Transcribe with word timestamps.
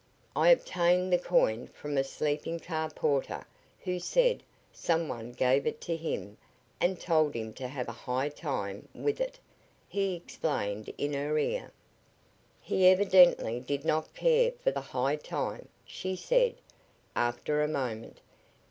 "I 0.35 0.49
obtained 0.49 1.13
the 1.13 1.19
coin 1.19 1.67
from 1.67 1.95
a 1.95 2.03
sleeping 2.03 2.59
car 2.59 2.89
porter 2.89 3.45
who 3.83 3.99
said 3.99 4.41
some 4.73 5.07
one 5.07 5.31
gave 5.31 5.67
it 5.67 5.79
to 5.81 5.95
him 5.95 6.39
and 6.79 6.99
told 6.99 7.35
him 7.35 7.53
to 7.53 7.67
have 7.67 7.87
a 7.87 7.91
'high 7.91 8.29
time' 8.29 8.87
with 8.95 9.21
it," 9.21 9.37
he 9.87 10.15
explained 10.15 10.91
in 10.97 11.13
her 11.13 11.37
ear. 11.37 11.71
"He 12.63 12.87
evidently 12.87 13.59
did 13.59 13.85
not 13.85 14.15
care 14.15 14.53
for 14.53 14.71
the 14.71 14.81
'high 14.81 15.17
time,'" 15.17 15.69
she 15.85 16.15
said, 16.15 16.55
after 17.15 17.61
a 17.61 17.67
moment. 17.67 18.21